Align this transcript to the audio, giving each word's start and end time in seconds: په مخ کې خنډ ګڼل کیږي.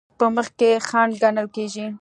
په 0.19 0.25
مخ 0.35 0.47
کې 0.59 0.71
خنډ 0.87 1.11
ګڼل 1.23 1.47
کیږي. 1.55 1.85